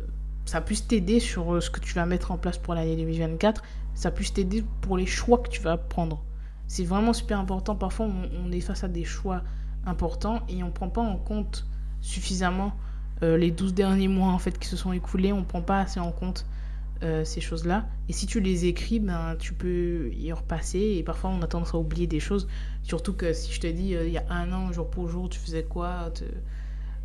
[0.45, 3.63] ça puisse t'aider sur ce que tu vas mettre en place pour l'année 2024.
[3.95, 6.23] Ça puisse t'aider pour les choix que tu vas prendre.
[6.69, 7.77] C'est vraiment super important.
[7.77, 9.43] Parfois, on, est face à des choix
[9.85, 11.67] importants et on ne prend pas en compte
[12.01, 12.75] suffisamment
[13.23, 15.33] les 12 derniers mois en fait qui se sont écoulés.
[15.33, 16.45] On ne prend pas assez en compte
[17.03, 17.85] euh, ces choses-là.
[18.09, 20.95] Et si tu les écris, ben, tu peux y repasser.
[20.97, 22.49] Et parfois, on a tendance à oublier des choses.
[22.85, 25.29] Surtout que si je te dis, euh, il y a un an, jour pour jour,
[25.29, 26.11] tu faisais quoi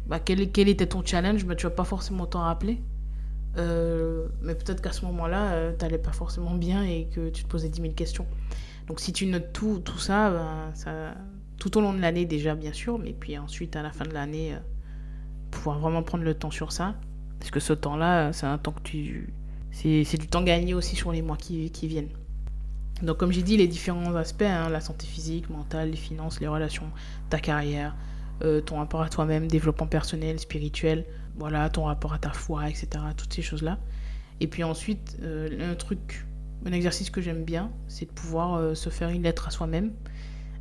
[0.08, 2.82] bah, quel, était ton challenge ben, Tu vas pas forcément t'en rappeler.
[3.58, 7.50] Euh, mais peut-être qu'à ce moment-là, tu n'allais pas forcément bien et que tu te
[7.50, 8.28] posais 10 000 questions.
[8.92, 11.16] Donc si tu notes tout, tout ça, ben, ça,
[11.58, 14.12] tout au long de l'année déjà, bien sûr, mais puis ensuite, à la fin de
[14.14, 14.54] l'année,
[15.50, 16.96] pouvoir vraiment prendre le temps sur ça.
[17.40, 19.34] Parce que ce temps-là, c'est un temps que tu
[19.72, 22.10] c'est du temps gagné aussi sur les mois qui, qui viennent.
[23.02, 26.50] Donc comme j'ai dit, les différents aspects, hein, la santé physique, mentale, les finances, les
[26.50, 26.92] relations,
[27.30, 27.96] ta carrière,
[28.44, 31.06] euh, ton rapport à toi-même, développement personnel, spirituel,
[31.38, 32.90] voilà, ton rapport à ta foi, etc.
[33.16, 33.80] Toutes ces choses-là.
[34.42, 36.26] Et puis ensuite, euh, un truc,
[36.66, 39.94] un exercice que j'aime bien, c'est de pouvoir euh, se faire une lettre à soi-même,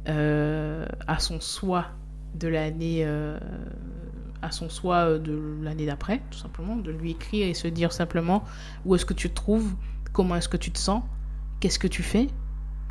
[0.06, 1.86] à son soi
[2.34, 3.04] de l'année
[4.42, 7.92] à son soi euh, de l'année d'après, tout simplement, de lui écrire et se dire
[7.92, 8.44] simplement
[8.84, 9.74] où est-ce que tu te trouves,
[10.12, 11.02] comment est-ce que tu te sens,
[11.60, 12.28] qu'est-ce que tu fais,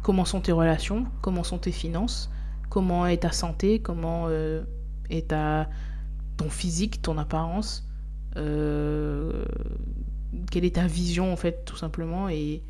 [0.04, 2.30] comment sont tes relations, comment sont tes finances,
[2.70, 4.64] comment est ta santé, comment euh,
[5.10, 5.70] est ta,
[6.38, 7.88] ton physique, ton apparence,
[8.38, 9.46] euh,
[10.52, 12.64] quelle est ta vision en fait tout simplement et,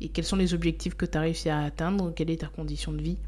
[0.00, 2.92] et quels sont les objectifs que tu as réussi à atteindre, quelle est ta condition
[2.92, 3.18] de vie,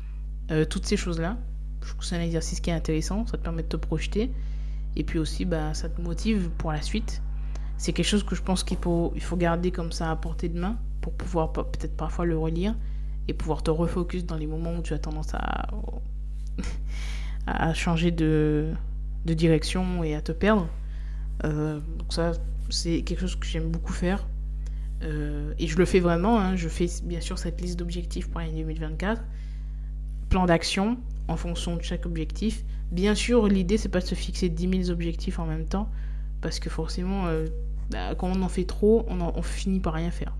[0.70, 1.38] toutes ces choses-là.
[1.82, 4.30] Je trouve que c'est un exercice qui est intéressant, ça te permet de te projeter
[4.96, 7.22] et puis aussi, bah, ça te motive pour la suite.
[7.76, 10.48] C'est quelque chose que je pense qu'il faut, il faut garder comme ça à portée
[10.48, 12.74] de main pour pouvoir peut-être parfois le relire
[13.28, 15.68] et pouvoir te refocus dans les moments où tu as tendance à,
[17.46, 18.72] à changer de,
[19.24, 20.68] de direction et à te perdre.
[21.44, 22.32] Euh, donc ça,
[22.68, 24.26] c'est quelque chose que j'aime beaucoup faire.
[25.02, 26.56] Et je le fais vraiment, hein.
[26.56, 29.22] je fais bien sûr cette liste d'objectifs pour l'année 2024,
[30.28, 32.64] plan d'action en fonction de chaque objectif.
[32.90, 35.88] Bien sûr, l'idée, c'est pas de se fixer 10 000 objectifs en même temps,
[36.40, 37.26] parce que forcément,
[37.90, 40.34] bah, quand on en fait trop, on, finit par rien faire.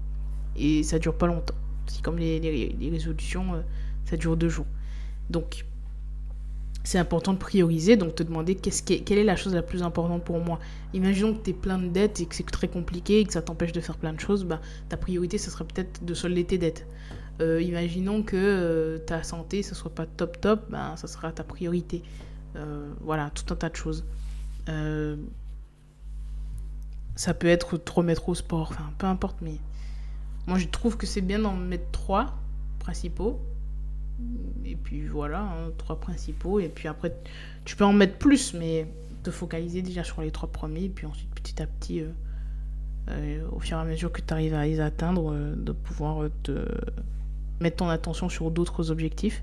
[0.56, 1.54] Et ça dure pas longtemps.
[1.86, 3.60] C'est comme les, les, résolutions, euh,
[4.04, 4.66] ça dure deux jours.
[5.30, 5.64] Donc,
[6.88, 10.38] c'est important de prioriser, donc te demander quelle est la chose la plus importante pour
[10.38, 10.58] moi.
[10.94, 13.42] Imaginons que tu es plein de dettes et que c'est très compliqué et que ça
[13.42, 16.56] t'empêche de faire plein de choses, bah, ta priorité, ce serait peut-être de solder tes
[16.56, 16.86] dettes.
[17.42, 21.44] Euh, imaginons que euh, ta santé, ce soit pas top top, bah, ça sera ta
[21.44, 22.02] priorité.
[23.02, 24.06] voilà, tout un tas de choses.
[27.16, 29.58] ça peut être te remettre au sport, enfin peu importe, mais
[30.46, 32.38] moi, je trouve que c'est bien d'en mettre trois
[32.78, 33.38] principaux.
[34.64, 36.60] Et puis voilà, hein, trois principaux.
[36.60, 37.14] Et puis après,
[37.64, 38.86] tu peux en mettre plus, mais
[39.22, 40.84] te focaliser déjà sur les trois premiers.
[40.84, 42.10] Et puis ensuite, petit à petit, euh,
[43.10, 46.28] euh, au fur et à mesure que tu arrives à les atteindre, euh, de pouvoir
[46.42, 46.66] te
[47.60, 49.42] mettre ton attention sur d'autres objectifs.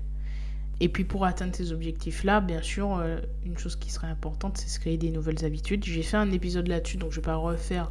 [0.78, 3.02] Et puis pour atteindre ces objectifs-là, bien sûr,
[3.46, 5.82] une chose qui serait importante, c'est de créer des nouvelles habitudes.
[5.84, 7.90] J'ai fait un épisode là-dessus, donc je ne vais pas refaire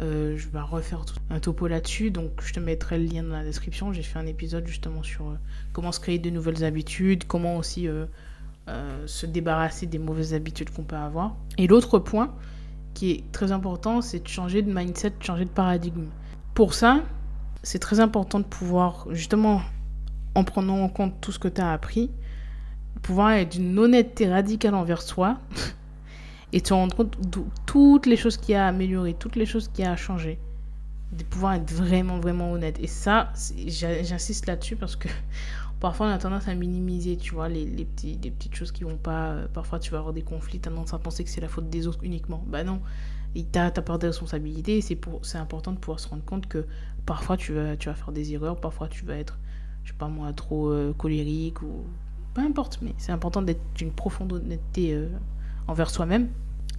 [0.00, 3.44] euh, je vais refaire un topo là-dessus, donc je te mettrai le lien dans la
[3.44, 3.92] description.
[3.92, 5.34] J'ai fait un épisode justement sur euh,
[5.72, 8.06] comment se créer de nouvelles habitudes, comment aussi euh,
[9.06, 11.36] se débarrasser des mauvaises habitudes qu'on peut avoir.
[11.58, 12.34] Et l'autre point
[12.94, 16.06] qui est très important, c'est de changer de mindset, de changer de paradigme.
[16.54, 17.02] Pour ça,
[17.62, 19.62] c'est très important de pouvoir, justement,
[20.34, 22.10] en prenant en compte tout ce que tu as appris,
[23.02, 25.38] pouvoir être d'une honnêteté radicale envers soi.
[26.54, 28.72] et te rendre compte de toutes les choses qu'il y a à
[29.12, 30.38] toutes les choses qu'il y a à.
[31.10, 32.78] De pouvoir être vraiment, vraiment honnête.
[32.80, 33.32] Et ça,
[33.66, 35.08] j'insiste là-dessus parce que
[35.80, 38.84] parfois on a tendance à minimiser, tu vois, les, les, petits, les petites choses qui
[38.84, 39.34] vont pas.
[39.52, 41.88] Parfois tu vas avoir des conflits, tu tendance à penser que c'est la faute des
[41.88, 42.44] autres uniquement.
[42.46, 42.80] Bah non,
[43.34, 46.66] tu as ta part de responsabilité et c'est important de pouvoir se rendre compte que
[47.04, 49.40] parfois tu vas, tu vas faire des erreurs, parfois tu vas être,
[49.82, 51.82] je sais pas moi, trop euh, colérique ou
[52.32, 55.08] peu importe, mais c'est important d'être d'une profonde honnêteté euh,
[55.66, 56.28] envers soi-même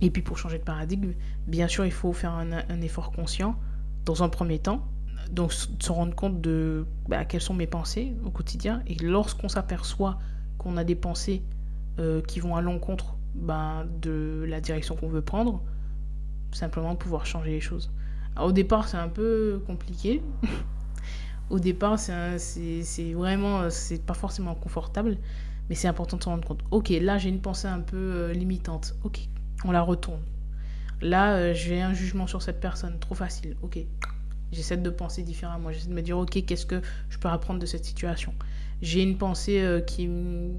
[0.02, 1.14] et puis pour changer de paradigme,
[1.48, 3.56] bien sûr, il faut faire un, effort conscient
[4.06, 4.86] dans un premier temps.
[5.32, 8.84] Donc se rendre compte de bah, quelles sont mes pensées au quotidien.
[8.88, 10.20] Et lorsqu'on s'aperçoit
[10.58, 11.42] qu'on a des pensées
[12.00, 15.62] euh, qui vont à l'encontre bah, de la direction qu'on veut prendre,
[16.52, 17.92] simplement pouvoir changer les choses.
[18.40, 20.22] au départ, c'est un peu compliqué.
[21.50, 25.18] au départ, c'est vraiment, c'est pas forcément confortable,
[25.70, 26.62] mais c'est important de se rendre compte.
[26.72, 28.96] Ok, là j'ai une pensée un peu euh, limitante.
[29.04, 29.20] Ok,
[29.64, 30.22] on la retourne.
[31.02, 33.56] Là, euh, j'ai un jugement sur cette personne, trop facile.
[33.62, 33.80] Ok,
[34.52, 35.72] j'essaie de penser différemment.
[35.72, 38.34] J'essaie de me dire, ok, qu'est-ce que je peux apprendre de cette situation?
[38.82, 40.10] J'ai une pensée euh, qui,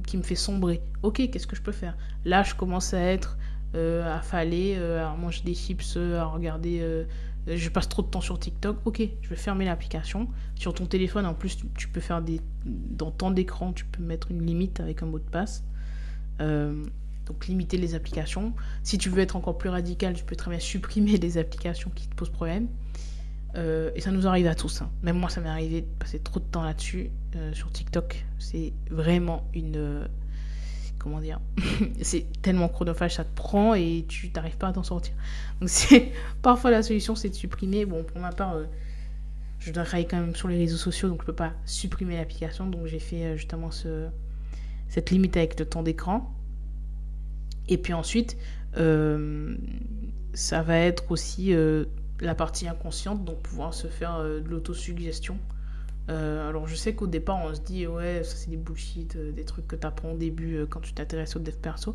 [0.06, 0.82] qui, me fait sombrer.
[1.02, 1.96] Ok, qu'est-ce que je peux faire?
[2.24, 3.38] Là, je commence à être
[3.74, 7.04] affalé, à manger des chips, à regarder.
[7.46, 8.78] Je passe trop de temps sur TikTok.
[8.84, 10.28] Ok, je vais fermer l'application.
[10.56, 12.40] Sur ton téléphone, en plus, tu, peux faire des.
[12.64, 15.64] Dans temps d'écran, tu peux mettre une limite avec un mot de passe.
[17.26, 18.54] Donc limiter les applications.
[18.82, 22.08] Si tu veux être encore plus radical, tu peux très bien supprimer les applications qui
[22.08, 22.68] te posent problème.
[23.56, 24.82] Euh, et ça nous arrive à tous.
[24.82, 24.90] Hein.
[25.02, 28.24] Même moi, ça m'est arrivé de passer trop de temps là-dessus euh, sur TikTok.
[28.38, 30.08] C'est vraiment une.
[31.06, 31.40] Euh, comment dire
[32.02, 35.14] C'est tellement chronophage, ça te prend et tu n'arrives pas à t'en sortir.
[35.60, 35.70] Donc,
[36.42, 37.86] parfois la solution, c'est de supprimer.
[37.86, 38.56] Bon, pour ma part,
[39.58, 42.66] je dois travailler quand même sur les réseaux sociaux, donc je peux pas supprimer l'application.
[42.66, 44.06] Donc, j'ai fait justement ce,
[44.88, 46.32] cette limite avec le temps d'écran.
[47.68, 48.36] Et puis ensuite,
[48.76, 49.56] euh,
[50.34, 51.86] ça va être aussi euh,
[52.20, 55.38] la partie inconsciente, donc pouvoir se faire euh, de l'autosuggestion.
[56.08, 59.66] Alors je sais qu'au départ on se dit ouais ça c'est des bullshit, des trucs
[59.66, 61.94] que tu apprends au début quand tu t'intéresses au dev perso.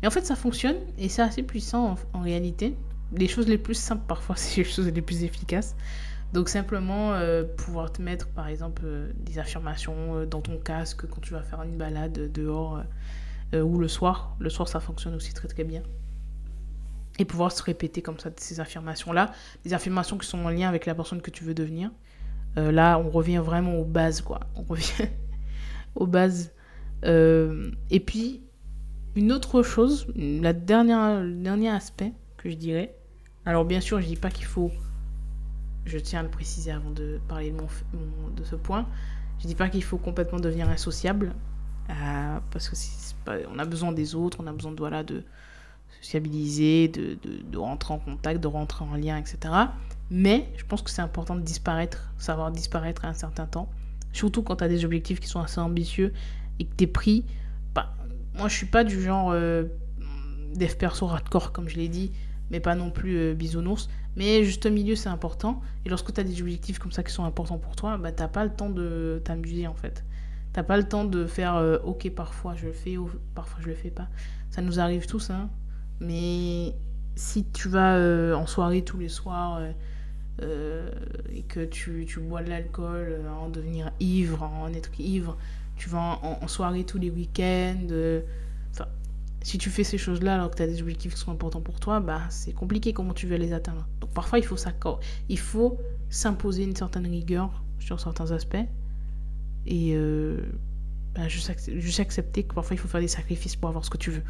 [0.00, 2.76] Mais en fait ça fonctionne et c'est assez puissant en, réalité.
[3.14, 5.76] Les choses les plus simples parfois c'est les choses les plus efficaces.
[6.32, 7.12] Donc simplement
[7.56, 8.82] pouvoir te mettre par exemple
[9.16, 12.82] des affirmations dans ton casque quand tu vas faire une balade dehors
[13.54, 14.34] euh, ou le soir.
[14.38, 15.82] Le soir, ça fonctionne aussi très très bien.
[17.18, 19.32] Et pouvoir se répéter comme ça ces affirmations-là,
[19.64, 21.90] des affirmations qui sont en lien avec la personne que tu veux devenir.
[22.58, 24.40] Euh, là, on revient vraiment aux bases, quoi.
[24.56, 25.08] On revient
[25.94, 26.52] aux bases.
[27.04, 28.42] Euh, et puis,
[29.16, 32.94] une autre chose, le dernier aspect que je dirais.
[33.46, 34.70] Alors, bien sûr, je dis pas qu'il faut.
[35.84, 37.66] Je tiens à le préciser avant de parler de, mon,
[38.36, 38.86] de ce point.
[39.40, 41.34] Je dis pas qu'il faut complètement devenir insociable.
[41.88, 42.76] parce que
[43.52, 45.24] on a besoin des autres, on a besoin de, voilà, de
[46.00, 49.54] sociabiliser, de, rentrer en contact, de rentrer en lien, etc.
[50.12, 53.70] Mais je pense que c'est important de disparaître, savoir disparaître à un certain temps.
[54.12, 56.12] Surtout quand tu as des objectifs qui sont assez ambitieux
[56.58, 57.24] et que tu es pris.
[57.74, 57.94] Bah,
[58.34, 59.64] moi, je suis pas du genre euh,
[60.54, 62.12] dev perso hardcore, comme je l'ai dit,
[62.50, 63.88] mais pas non plus euh, bisounours.
[64.14, 65.62] Mais juste milieu, c'est important.
[65.86, 68.28] Et lorsque tu as des objectifs comme ça qui sont importants pour toi, bah, t'as
[68.28, 70.04] pas le temps de t'amuser en fait.
[70.52, 72.98] T'as pas le temps de faire euh, ok parfois je le fais
[73.34, 74.08] parfois je le fais pas.
[74.50, 75.48] Ça nous arrive tous, hein.
[76.00, 76.74] Mais
[77.14, 79.62] si tu vas euh, en soirée tous les soirs
[80.40, 80.90] euh,
[81.30, 85.36] et que tu, tu bois de l'alcool, en devenir ivre, en être ivre,
[85.76, 87.88] tu vas en, soirée tous les week-ends.
[88.70, 88.86] Enfin,
[89.42, 91.80] si tu fais ces choses-là alors que tu as des objectifs qui sont importants pour
[91.80, 93.86] toi, bah, c'est compliqué comment tu veux les atteindre.
[94.00, 94.56] Donc parfois, il faut,
[95.28, 98.56] il faut s'imposer une certaine rigueur sur certains aspects.
[99.66, 100.38] Et euh,
[101.14, 101.50] bah, juste,
[102.00, 104.22] accepter que parfois, il faut faire des sacrifices pour avoir ce que tu veux.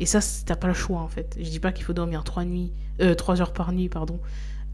[0.00, 1.36] Et ça, t'as pas le choix en fait.
[1.38, 4.20] Je dis pas qu'il faut dormir 3, nuits, euh, 3 heures par nuit, pardon.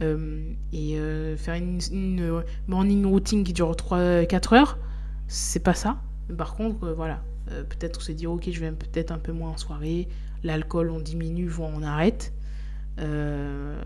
[0.02, 4.78] Euh, et euh, faire une, une, morning routine qui dure 3-4 heures.
[5.28, 5.98] C'est pas ça.
[6.36, 9.56] Par contre, voilà, euh, peut-être s'est dit, ok, je vais peut-être un peu moins en
[9.56, 10.08] soirée.
[10.44, 12.32] L'alcool, on diminue, voire on arrête.
[12.98, 13.80] Euh,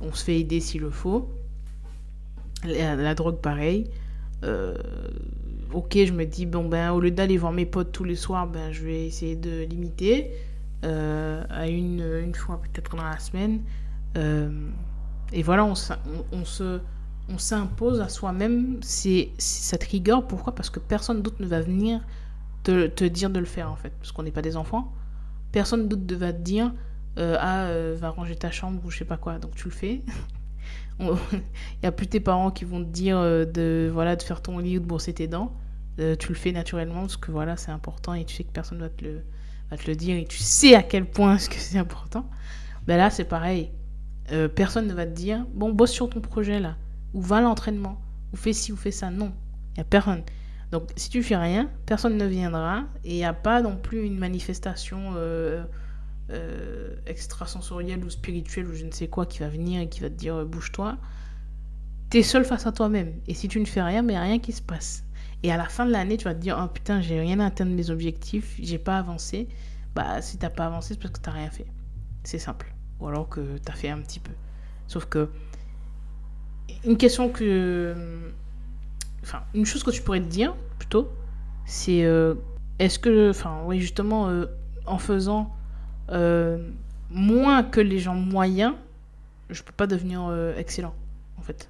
[0.00, 1.30] on se fait aider s'il le faut.
[2.64, 3.90] La, drogue, pareil.
[4.42, 4.76] Euh,
[5.72, 8.46] ok, je me dis, bon, ben, au lieu d'aller voir mes potes tous les soirs,
[8.46, 10.30] ben, je vais essayer de limiter
[10.82, 13.60] à une, une fois peut-être dans la semaine.
[14.16, 16.80] Et voilà, on, se
[17.28, 20.26] on s'impose à soi-même c'est cette rigueur.
[20.26, 20.54] Pourquoi?
[20.54, 22.00] Parce que personne d'autre ne va venir
[22.62, 23.92] te, te, dire de le faire, en fait.
[23.98, 24.92] Parce qu'on n'est pas des enfants.
[25.52, 26.72] Personne d'autre ne va te dire
[27.18, 29.38] euh, Ah, euh, va ranger ta chambre ou je sais pas quoi.
[29.38, 30.02] Donc tu le fais.
[31.00, 31.08] Il
[31.82, 34.58] n'y a plus tes parents qui vont te dire euh, de, voilà, de faire ton
[34.58, 35.52] lit ou de brosser tes dents.
[35.96, 38.84] tu le fais naturellement parce que voilà, c'est important et tu sais que personne ne
[38.84, 39.22] va te le,
[39.70, 42.28] va te le dire et tu sais à quel point ce que c'est important.
[42.86, 43.70] Ben là, c'est pareil.
[44.54, 46.76] Personne ne va te dire Bon, bosse sur ton projet là
[47.14, 48.00] ou va à l'entraînement,
[48.32, 49.10] ou fais ci ou fais ça.
[49.10, 49.32] Non,
[49.70, 50.22] il n'y a personne.
[50.72, 54.04] Donc si tu fais rien, personne ne viendra et il n'y a pas non plus
[54.04, 55.64] une manifestation euh,
[56.30, 60.10] euh, extrasensorielle ou spirituelle ou je ne sais quoi qui va venir et qui va
[60.10, 60.98] te dire euh, bouge-toi.
[62.10, 63.12] Tu es seul face à toi-même.
[63.28, 65.04] Et si tu ne fais rien, mais rien qui se passe.
[65.44, 67.66] Et à la fin de l'année, tu vas te dire oh putain, j'ai rien atteint
[67.66, 69.48] de mes objectifs, j'ai pas avancé.
[69.94, 71.66] Bah si t'as pas avancé, c'est parce que t'as rien fait.
[72.24, 72.73] C'est simple.
[73.04, 74.32] Ou alors que tu as fait un petit peu.
[74.86, 75.28] Sauf que
[76.84, 77.94] une question que.
[79.22, 81.10] Enfin, une chose que tu pourrais te dire, plutôt,
[81.66, 82.34] c'est euh,
[82.78, 83.28] est-ce que.
[83.28, 84.46] Enfin, oui, justement, euh,
[84.86, 85.54] en faisant
[86.10, 86.70] euh,
[87.10, 88.72] moins que les gens moyens,
[89.50, 90.94] je peux pas devenir excellent,
[91.38, 91.68] en fait.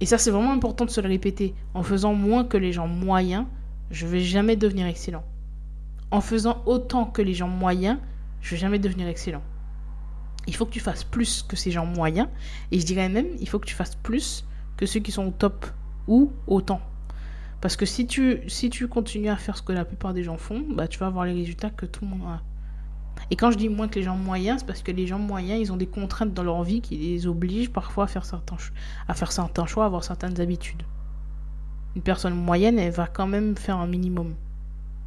[0.00, 1.54] Et ça, c'est vraiment important de se le répéter.
[1.74, 3.44] En faisant moins que les gens moyens,
[3.90, 5.24] je vais jamais devenir excellent.
[6.10, 7.98] En faisant autant que les gens moyens,
[8.40, 9.42] je vais jamais devenir excellent
[10.46, 12.28] il faut que tu fasses plus que ces gens moyens.
[12.70, 14.44] Et je dirais même, il faut que tu fasses plus
[14.76, 15.66] que ceux qui sont au top
[16.08, 16.80] ou autant.
[17.60, 20.36] Parce que si tu, si tu continues à faire ce que la plupart des gens
[20.36, 22.42] font, bah, tu vas avoir les résultats que tout le monde a.
[23.30, 25.60] Et quand je dis moins que les gens moyens, c'est parce que les gens moyens,
[25.60, 28.56] ils ont des contraintes dans leur vie qui les obligent parfois à faire certains,
[29.06, 30.82] à faire certains choix, à avoir certaines habitudes.
[31.94, 34.34] Une personne moyenne, elle va quand même faire un minimum.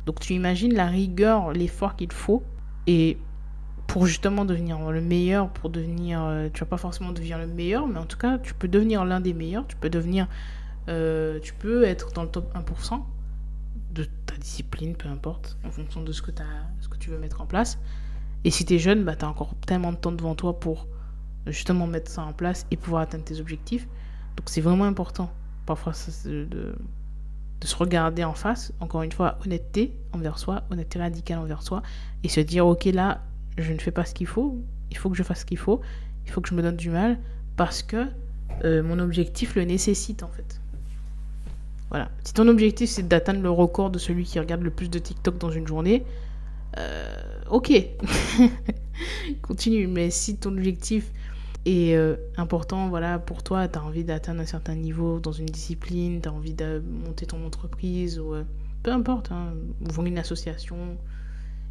[0.05, 2.43] Donc tu imagines la rigueur, l'effort qu'il faut.
[2.87, 3.17] Et
[3.95, 7.87] pour justement devenir le meilleur, pour devenir, euh, tu vas pas forcément devenir le meilleur,
[7.87, 10.27] mais en tout cas, tu peux devenir l'un des meilleurs, tu peux devenir,
[10.89, 13.05] euh, tu peux être dans le top 1%
[13.91, 16.31] de ta discipline, peu importe, en fonction de ce que,
[16.99, 17.79] tu veux mettre en place.
[18.43, 20.89] Et si tu es jeune, bah, tu as encore tellement de temps devant toi pour
[21.47, 23.87] justement mettre ça en place et pouvoir atteindre tes objectifs.
[24.35, 25.31] Donc c'est vraiment important,
[25.65, 25.93] parfois,
[26.25, 26.75] de, de,
[27.63, 31.81] se regarder en face, encore une fois, honnêteté envers soi, honnêteté radicale envers soi,
[32.23, 33.21] et se dire, ok, là,
[33.57, 34.57] je ne fais pas ce qu'il faut,
[34.91, 35.81] il faut que je fasse ce qu'il faut,
[36.25, 37.17] il faut que je me donne du mal
[37.55, 38.07] parce que
[38.63, 40.59] euh, mon objectif le nécessite en fait.
[41.89, 42.09] Voilà.
[42.23, 45.37] Si ton objectif c'est d'atteindre le record de celui qui regarde le plus de TikTok
[45.37, 46.03] dans une journée,
[46.77, 47.71] euh, ok,
[49.41, 49.87] continue.
[49.87, 51.11] Mais si ton objectif
[51.65, 55.45] est euh, important, voilà, pour toi, tu as envie d'atteindre un certain niveau dans une
[55.45, 58.33] discipline, tu as envie de monter ton entreprise ou
[58.83, 60.97] peu importe, hein, ouvrir une association,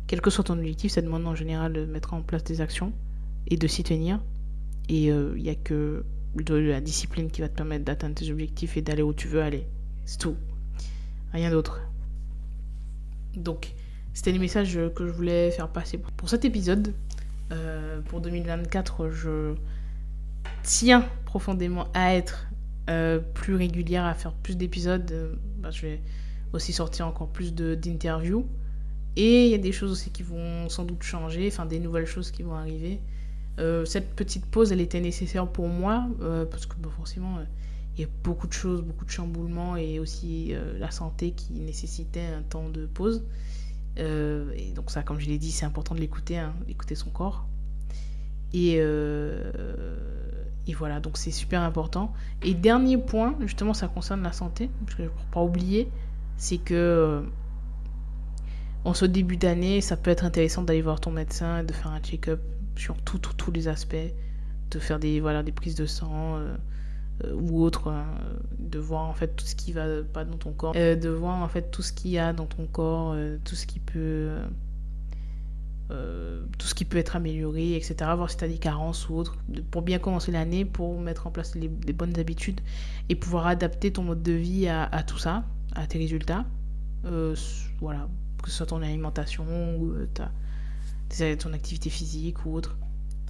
[0.07, 2.93] quel que soit ton objectif, ça demande en général de mettre en place des actions
[3.47, 4.21] et de s'y tenir.
[4.88, 6.05] Et il euh, n'y a que
[6.49, 9.67] la discipline qui va te permettre d'atteindre tes objectifs et d'aller où tu veux aller.
[10.05, 10.37] C'est tout.
[11.33, 11.81] Rien d'autre.
[13.37, 13.73] Donc,
[14.12, 16.95] c'était le message que je voulais faire passer pour cet épisode.
[17.53, 19.55] Euh, pour 2024, je
[20.63, 22.46] tiens profondément à être
[22.90, 25.38] euh, plus régulière, à faire plus d'épisodes.
[25.59, 26.00] Bah, je vais
[26.52, 28.46] aussi sortir encore plus d'interviews.
[29.17, 32.06] Et il y a des choses aussi qui vont sans doute changer, enfin des nouvelles
[32.06, 33.00] choses qui vont arriver.
[33.60, 37.44] Euh, cette petite pause, elle était nécessaire pour moi, euh, parce que forcément, euh,
[37.96, 42.27] il y a beaucoup de choses, beaucoup de chamboulements, et aussi la santé qui nécessitait
[42.37, 43.23] un temps de pause.
[43.96, 47.46] et donc ça, comme je l'ai dit, c'est important de l'écouter, hein, d'écouter son corps.
[48.52, 52.12] Et, et voilà, donc c'est super important.
[52.42, 55.88] Et dernier point, justement, ça concerne la santé, parce que pour pas oublier,
[56.37, 57.23] c'est que
[58.85, 62.00] en ce début d'année, ça peut être intéressant d'aller voir ton médecin de faire un
[62.00, 62.40] check-up
[62.76, 63.96] sur tous les aspects,
[64.70, 66.56] de faire des, voilà, des prises de sang euh,
[67.24, 68.06] euh, ou autre, hein,
[68.58, 71.42] de voir en fait tout ce qui va pas dans ton corps, euh, de voir
[71.42, 74.30] en fait tout ce qu'il y a dans ton corps, tout ce qui peut.
[76.58, 77.94] tout ce qui peut être amélioré, etc.
[78.16, 79.38] Voir si tu as des carences ou autre,
[79.70, 82.60] pour bien commencer l'année, pour mettre en place les, bonnes habitudes
[83.08, 86.44] et pouvoir adapter ton mode de vie à, à tout ça, à tes résultats.
[87.80, 88.08] voilà,
[88.45, 89.45] que ce soit ton alimentation
[89.79, 90.31] ou euh, ta,
[91.37, 92.77] ton activité physique ou autre.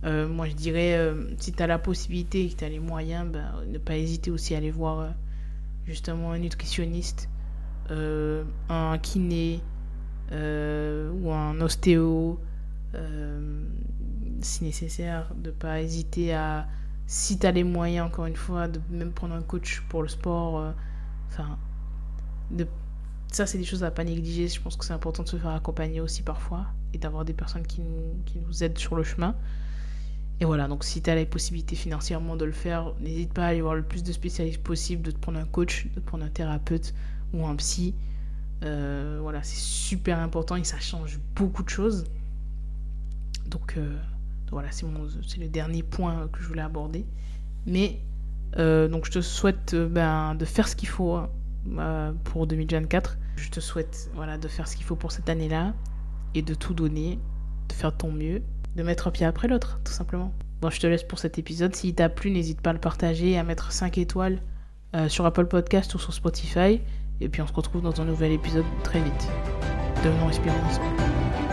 [0.03, 2.81] Euh, moi, je dirais, euh, si tu as la possibilité et que tu as les
[2.81, 5.15] moyens, ben, ne pas hésiter aussi à aller voir
[5.87, 7.29] justement un nutritionniste,
[7.91, 9.61] un kiné
[10.33, 12.41] ou un ostéo,
[14.41, 16.67] si nécessaire, de pas hésiter à,
[17.07, 20.09] si tu as les moyens, encore une fois, de même prendre un coach pour le
[20.09, 20.75] sport,
[21.29, 21.57] enfin,
[22.51, 22.67] de
[23.35, 24.49] ça, c'est des choses à pas négliger.
[24.49, 27.67] Je pense que c'est important de se faire accompagner aussi parfois et d'avoir des personnes
[27.67, 29.35] qui nous, qui nous aident sur le chemin.
[30.41, 33.47] Et voilà, donc si tu as la possibilité financièrement de le faire, n'hésite pas à
[33.49, 36.29] aller voir le plus de spécialistes possible, de te prendre un coach, de prendre un
[36.29, 36.93] thérapeute
[37.33, 37.95] ou un psy.
[38.65, 42.05] Euh, voilà, c'est super important et ça change beaucoup de choses.
[43.47, 43.97] Donc, euh,
[44.51, 44.87] voilà, c'est,
[45.27, 47.07] c'est le dernier point que je voulais aborder.
[47.67, 48.01] Mais
[48.59, 53.19] euh, donc je te souhaite ben, de faire ce qu'il faut hein, pour 2024.
[53.37, 55.75] Je te souhaite voilà, de faire ce qu'il faut pour cette année-là
[56.35, 57.19] et de tout donner,
[57.69, 58.43] de faire ton mieux,
[58.77, 60.33] de mettre un pied après l'autre, tout simplement.
[60.61, 61.75] Bon, je te laisse pour cet épisode.
[61.75, 64.41] S'il t'a plu, n'hésite pas à le partager à mettre 5 étoiles
[64.95, 66.81] euh, sur Apple Podcast ou sur Spotify.
[67.21, 69.29] Et puis on se retrouve dans un nouvel épisode très vite.
[70.05, 71.44] Devenons ensemble.